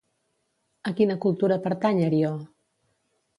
A 0.91 0.93
quina 0.99 1.17
cultura 1.25 1.59
pertany 1.67 2.01
Arió? 2.07 2.33